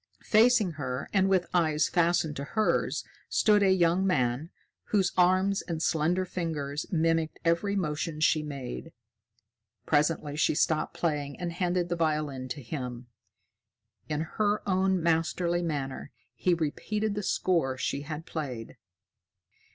Facing 0.25 0.71
her, 0.81 1.07
and 1.13 1.29
with 1.29 1.45
eyes 1.53 1.87
fastened 1.87 2.35
to 2.37 2.43
hers, 2.43 3.03
stood 3.29 3.61
a 3.61 3.71
young 3.71 4.03
man, 4.03 4.49
whose 4.85 5.11
arms 5.15 5.61
and 5.61 5.79
slender 5.79 6.25
fingers 6.25 6.87
mimicked 6.91 7.37
every 7.45 7.75
motion 7.75 8.19
she 8.19 8.41
made. 8.41 8.93
Presently 9.85 10.35
she 10.35 10.55
stopped 10.55 10.95
playing 10.95 11.39
and 11.39 11.53
handed 11.53 11.89
the 11.89 11.95
violin 11.95 12.47
to 12.47 12.63
him. 12.63 13.09
In 14.09 14.21
her 14.21 14.67
own 14.67 15.03
masterly 15.03 15.61
manner, 15.61 16.09
he 16.33 16.55
repeated 16.55 17.13
the 17.13 17.21
score 17.21 17.77
she 17.77 18.01
had 18.01 18.25
played. 18.25 18.77